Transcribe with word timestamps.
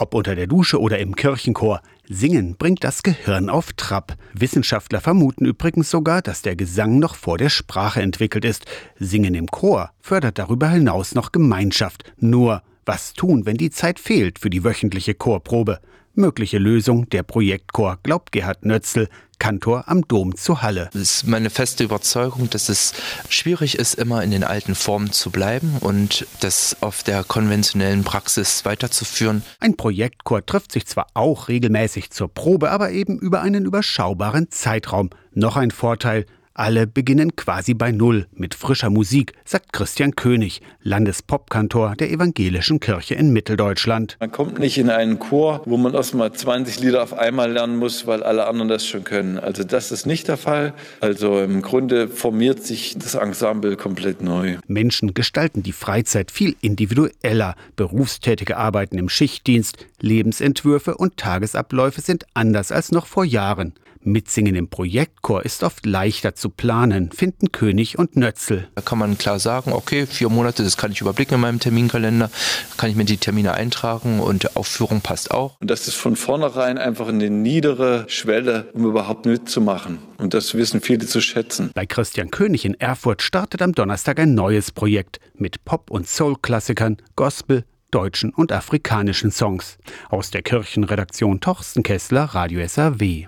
Ob 0.00 0.14
unter 0.14 0.34
der 0.34 0.46
Dusche 0.46 0.80
oder 0.80 0.98
im 0.98 1.14
Kirchenchor, 1.14 1.82
Singen 2.08 2.56
bringt 2.56 2.84
das 2.84 3.02
Gehirn 3.02 3.50
auf 3.50 3.74
Trab. 3.74 4.16
Wissenschaftler 4.32 5.02
vermuten 5.02 5.44
übrigens 5.44 5.90
sogar, 5.90 6.22
dass 6.22 6.40
der 6.40 6.56
Gesang 6.56 6.98
noch 6.98 7.14
vor 7.14 7.36
der 7.36 7.50
Sprache 7.50 8.00
entwickelt 8.00 8.46
ist. 8.46 8.64
Singen 8.98 9.34
im 9.34 9.48
Chor 9.48 9.90
fördert 10.00 10.38
darüber 10.38 10.70
hinaus 10.70 11.14
noch 11.14 11.32
Gemeinschaft. 11.32 12.14
Nur, 12.16 12.62
was 12.86 13.12
tun, 13.12 13.44
wenn 13.44 13.58
die 13.58 13.68
Zeit 13.68 14.00
fehlt 14.00 14.38
für 14.38 14.48
die 14.48 14.64
wöchentliche 14.64 15.12
Chorprobe? 15.12 15.80
Mögliche 16.14 16.56
Lösung 16.56 17.06
der 17.10 17.22
Projektchor, 17.22 17.98
glaubt 18.02 18.32
Gerhard 18.32 18.64
Nötzel, 18.64 19.06
Kantor 19.40 19.84
am 19.88 20.06
Dom 20.06 20.36
zu 20.36 20.62
Halle. 20.62 20.90
Es 20.94 21.00
ist 21.00 21.26
meine 21.26 21.50
feste 21.50 21.82
Überzeugung, 21.82 22.48
dass 22.50 22.68
es 22.68 22.92
schwierig 23.28 23.76
ist, 23.76 23.94
immer 23.94 24.22
in 24.22 24.30
den 24.30 24.44
alten 24.44 24.76
Formen 24.76 25.10
zu 25.10 25.30
bleiben 25.30 25.78
und 25.80 26.26
das 26.38 26.76
auf 26.80 27.02
der 27.02 27.24
konventionellen 27.24 28.04
Praxis 28.04 28.64
weiterzuführen. 28.64 29.42
Ein 29.58 29.76
Projektchor 29.76 30.46
trifft 30.46 30.70
sich 30.70 30.86
zwar 30.86 31.08
auch 31.14 31.48
regelmäßig 31.48 32.10
zur 32.10 32.32
Probe, 32.32 32.70
aber 32.70 32.92
eben 32.92 33.18
über 33.18 33.40
einen 33.40 33.64
überschaubaren 33.64 34.50
Zeitraum. 34.50 35.10
Noch 35.32 35.56
ein 35.56 35.72
Vorteil, 35.72 36.26
alle 36.54 36.86
beginnen 36.86 37.36
quasi 37.36 37.74
bei 37.74 37.92
Null 37.92 38.26
mit 38.32 38.54
frischer 38.54 38.90
Musik, 38.90 39.32
sagt 39.44 39.72
Christian 39.72 40.16
König, 40.16 40.60
Landespopkantor 40.82 41.96
der 41.96 42.10
Evangelischen 42.10 42.80
Kirche 42.80 43.14
in 43.14 43.32
Mitteldeutschland. 43.32 44.16
Man 44.20 44.32
kommt 44.32 44.58
nicht 44.58 44.78
in 44.78 44.90
einen 44.90 45.18
Chor, 45.18 45.62
wo 45.64 45.76
man 45.76 45.94
erstmal 45.94 46.32
20 46.32 46.80
Lieder 46.80 47.02
auf 47.02 47.14
einmal 47.14 47.52
lernen 47.52 47.76
muss, 47.76 48.06
weil 48.06 48.22
alle 48.22 48.46
anderen 48.46 48.68
das 48.68 48.86
schon 48.86 49.04
können. 49.04 49.38
Also 49.38 49.64
das 49.64 49.92
ist 49.92 50.06
nicht 50.06 50.28
der 50.28 50.36
Fall. 50.36 50.74
Also 51.00 51.40
im 51.40 51.62
Grunde 51.62 52.08
formiert 52.08 52.62
sich 52.62 52.96
das 52.98 53.14
Ensemble 53.14 53.76
komplett 53.76 54.20
neu. 54.22 54.56
Menschen 54.66 55.14
gestalten 55.14 55.62
die 55.62 55.72
Freizeit 55.72 56.30
viel 56.30 56.56
individueller. 56.60 57.54
Berufstätige 57.76 58.56
arbeiten 58.56 58.98
im 58.98 59.08
Schichtdienst, 59.08 59.86
Lebensentwürfe 60.00 60.96
und 60.96 61.16
Tagesabläufe 61.16 62.00
sind 62.00 62.26
anders 62.34 62.72
als 62.72 62.92
noch 62.92 63.06
vor 63.06 63.24
Jahren. 63.24 63.74
Mitsingen 64.02 64.54
im 64.54 64.68
Projektchor 64.68 65.44
ist 65.44 65.62
oft 65.62 65.84
leichter 65.84 66.34
zu 66.34 66.48
planen, 66.48 67.12
finden 67.12 67.52
König 67.52 67.98
und 67.98 68.16
Nötzel. 68.16 68.68
Da 68.74 68.82
kann 68.82 68.98
man 68.98 69.18
klar 69.18 69.38
sagen, 69.38 69.72
okay, 69.72 70.06
vier 70.06 70.28
Monate, 70.30 70.62
das 70.62 70.76
kann 70.76 70.92
ich 70.92 71.00
überblicken 71.00 71.34
in 71.34 71.40
meinem 71.40 71.60
Terminkalender, 71.60 72.30
kann 72.76 72.90
ich 72.90 72.96
mir 72.96 73.04
die 73.04 73.18
Termine 73.18 73.52
eintragen 73.52 74.20
und 74.20 74.56
Aufführung 74.56 75.02
passt 75.02 75.30
auch. 75.30 75.60
Und 75.60 75.70
das 75.70 75.86
ist 75.86 75.96
von 75.96 76.16
vornherein 76.16 76.78
einfach 76.78 77.08
eine 77.08 77.28
niedere 77.30 78.04
Schwelle, 78.08 78.70
um 78.72 78.86
überhaupt 78.86 79.26
mitzumachen. 79.26 79.98
Und 80.18 80.34
das 80.34 80.54
wissen 80.54 80.80
viele 80.80 81.06
zu 81.06 81.20
schätzen. 81.20 81.70
Bei 81.74 81.86
Christian 81.86 82.30
König 82.30 82.64
in 82.64 82.74
Erfurt 82.80 83.22
startet 83.22 83.62
am 83.62 83.72
Donnerstag 83.72 84.18
ein 84.18 84.34
neues 84.34 84.70
Projekt 84.70 85.20
mit 85.34 85.64
Pop- 85.64 85.90
und 85.90 86.08
Soul-Klassikern, 86.08 86.96
Gospel, 87.16 87.64
deutschen 87.90 88.32
und 88.32 88.52
afrikanischen 88.52 89.30
Songs. 89.30 89.78
Aus 90.08 90.30
der 90.30 90.42
Kirchenredaktion 90.42 91.40
Torsten 91.40 91.82
Kessler, 91.82 92.24
Radio 92.24 92.66
SAW. 92.66 93.18